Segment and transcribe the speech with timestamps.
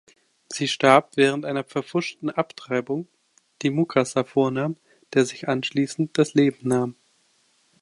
[0.51, 3.07] Sie starb während einer verpfuschten Abtreibung,
[3.61, 4.75] die Mukasa vornahm,
[5.13, 6.95] der sich anschließend das Leben nahm.